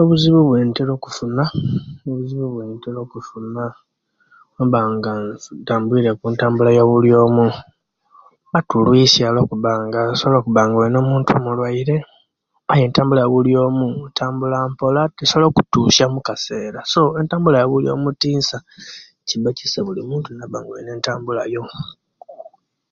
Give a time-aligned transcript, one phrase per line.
[0.00, 1.44] Obuzibu owentira okufuna,
[2.10, 3.64] obuzibu owentira okufuna,
[4.66, 5.12] mbanga
[5.62, 7.46] ntambwirku entambula eyawulioomu,
[8.52, 11.96] batulwiisia olwokubanga nsobola okubanga olina omuntu omulwaire
[12.72, 18.58] aye, ntambula yawulioomu ntambula mpola tosobola okumutuca omukiseera so entambula eyabulioomu tiinsa
[19.26, 21.62] ,cibakisa bulimintu naba mweene entambula yo.